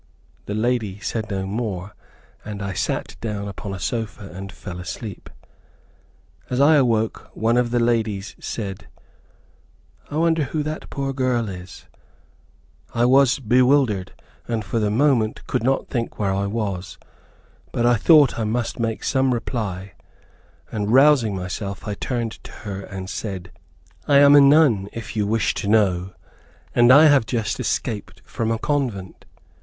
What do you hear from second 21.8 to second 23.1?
I turned to her, and